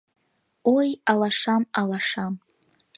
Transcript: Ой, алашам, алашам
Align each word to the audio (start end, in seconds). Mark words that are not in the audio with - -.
Ой, 0.75 0.89
алашам, 1.13 1.63
алашам 1.79 2.33